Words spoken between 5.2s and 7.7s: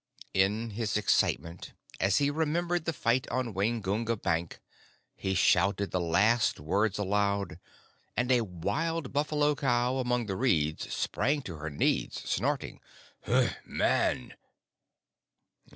shouted the last words aloud,